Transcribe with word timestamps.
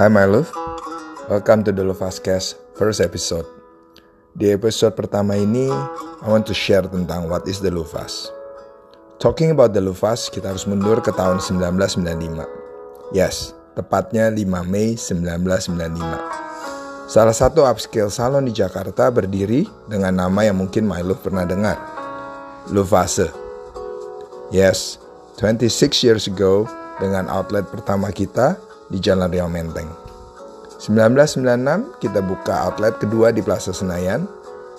Hi 0.00 0.08
my 0.08 0.24
love, 0.24 0.48
welcome 1.28 1.60
to 1.60 1.76
the 1.76 1.84
Lovascast 1.84 2.56
first 2.72 3.04
episode. 3.04 3.44
Di 4.32 4.48
episode 4.48 4.96
pertama 4.96 5.36
ini, 5.36 5.68
I 6.24 6.24
want 6.24 6.48
to 6.48 6.56
share 6.56 6.88
tentang 6.88 7.28
what 7.28 7.44
is 7.44 7.60
the 7.60 7.68
Luvas. 7.68 8.32
Talking 9.20 9.52
about 9.52 9.76
the 9.76 9.84
Luvas, 9.84 10.32
kita 10.32 10.56
harus 10.56 10.64
mundur 10.64 11.04
ke 11.04 11.12
tahun 11.12 11.44
1995. 11.44 13.12
Yes, 13.12 13.52
tepatnya 13.76 14.32
5 14.32 14.40
Mei 14.64 14.96
1995. 14.96 16.00
Salah 17.04 17.36
satu 17.36 17.68
upscale 17.68 18.08
salon 18.08 18.48
di 18.48 18.56
Jakarta 18.56 19.12
berdiri 19.12 19.68
dengan 19.84 20.16
nama 20.16 20.48
yang 20.48 20.64
mungkin 20.64 20.88
my 20.88 21.04
love 21.04 21.20
pernah 21.20 21.44
dengar. 21.44 21.76
Luvase. 22.72 23.28
Yes, 24.48 24.96
26 25.36 25.92
years 26.00 26.24
ago 26.24 26.64
dengan 26.96 27.28
outlet 27.28 27.68
pertama 27.68 28.08
kita 28.08 28.69
di 28.90 28.98
Jalan 28.98 29.30
Riau 29.30 29.46
Menteng. 29.46 29.88
1996 30.82 32.02
kita 32.02 32.20
buka 32.20 32.66
outlet 32.66 32.98
kedua 32.98 33.30
di 33.30 33.40
Plaza 33.40 33.70
Senayan, 33.70 34.26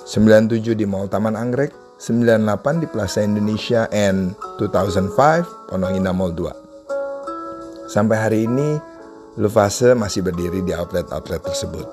97 0.04 0.76
di 0.76 0.84
Mall 0.84 1.08
Taman 1.08 1.38
Anggrek, 1.40 1.72
98 2.02 2.82
di 2.82 2.88
Plaza 2.90 3.22
Indonesia, 3.22 3.86
and 3.94 4.34
2005 4.58 5.70
Pondok 5.70 5.94
Indah 5.94 6.12
Mall 6.12 6.34
2. 6.34 7.88
Sampai 7.88 8.18
hari 8.18 8.50
ini, 8.50 8.82
Lufase 9.40 9.96
masih 9.96 10.28
berdiri 10.28 10.60
di 10.60 10.76
outlet-outlet 10.76 11.40
tersebut. 11.40 11.88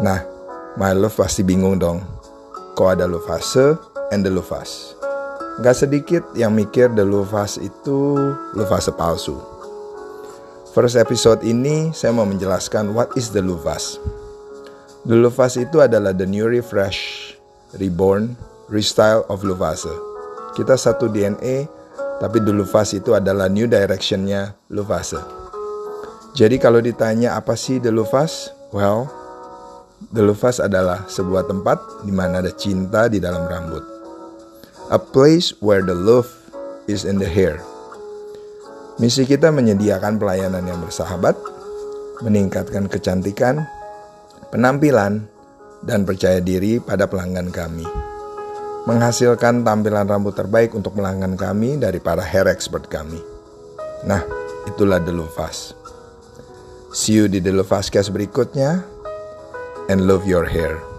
Nah, 0.00 0.24
my 0.80 0.96
love 0.96 1.12
pasti 1.12 1.44
bingung 1.44 1.76
dong. 1.76 2.00
Kok 2.72 2.88
ada 2.88 3.04
Lufase 3.04 3.76
and 4.08 4.24
the 4.24 4.32
Lufas? 4.32 4.96
Gak 5.60 5.76
sedikit 5.76 6.24
yang 6.32 6.56
mikir 6.56 6.88
the 6.96 7.04
Lufas 7.04 7.60
itu 7.60 8.16
Lufase 8.56 8.94
palsu. 8.96 9.51
First 10.72 10.96
episode 10.96 11.44
ini 11.44 11.92
saya 11.92 12.16
mau 12.16 12.24
menjelaskan 12.24 12.96
what 12.96 13.12
is 13.12 13.28
the 13.28 13.44
Luvas. 13.44 14.00
The 15.04 15.20
Luvas 15.20 15.60
itu 15.60 15.84
adalah 15.84 16.16
the 16.16 16.24
new 16.24 16.48
refresh, 16.48 17.36
reborn, 17.76 18.40
restyle 18.72 19.28
of 19.28 19.44
Luvase. 19.44 19.92
Kita 20.56 20.80
satu 20.80 21.12
DNA, 21.12 21.68
tapi 22.24 22.40
the 22.40 22.56
Luvas 22.56 22.96
itu 22.96 23.12
adalah 23.12 23.52
new 23.52 23.68
directionnya 23.68 24.56
Luvase. 24.72 25.20
Jadi 26.32 26.56
kalau 26.56 26.80
ditanya 26.80 27.36
apa 27.36 27.52
sih 27.52 27.76
the 27.76 27.92
Luvas? 27.92 28.48
Well, 28.72 29.12
the 30.08 30.24
Luvas 30.24 30.56
adalah 30.56 31.04
sebuah 31.04 31.52
tempat 31.52 32.08
di 32.08 32.16
mana 32.16 32.40
ada 32.40 32.48
cinta 32.48 33.12
di 33.12 33.20
dalam 33.20 33.44
rambut. 33.44 33.84
A 34.88 34.96
place 34.96 35.52
where 35.60 35.84
the 35.84 35.92
love 35.92 36.32
is 36.88 37.04
in 37.04 37.20
the 37.20 37.28
hair. 37.28 37.60
Misi 39.02 39.26
kita 39.26 39.50
menyediakan 39.50 40.14
pelayanan 40.14 40.62
yang 40.62 40.78
bersahabat, 40.78 41.34
meningkatkan 42.22 42.86
kecantikan, 42.86 43.66
penampilan, 44.54 45.26
dan 45.82 46.06
percaya 46.06 46.38
diri 46.38 46.78
pada 46.78 47.10
pelanggan 47.10 47.50
kami. 47.50 47.82
Menghasilkan 48.86 49.66
tampilan 49.66 50.06
rambut 50.06 50.38
terbaik 50.38 50.78
untuk 50.78 50.94
pelanggan 50.94 51.34
kami 51.34 51.82
dari 51.82 51.98
para 51.98 52.22
hair 52.22 52.46
expert 52.46 52.86
kami. 52.86 53.18
Nah, 54.06 54.22
itulah 54.70 55.02
The 55.02 55.10
Lufas. 55.10 55.74
See 56.94 57.18
you 57.18 57.26
di 57.26 57.42
The 57.42 57.50
Lufas 57.50 57.90
Cast 57.90 58.14
berikutnya, 58.14 58.86
and 59.90 60.06
love 60.06 60.30
your 60.30 60.46
hair. 60.46 60.91